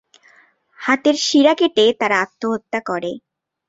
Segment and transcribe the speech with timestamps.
[0.79, 3.11] হাতের শিরা কেটে তারা আত্মহত্যা করে।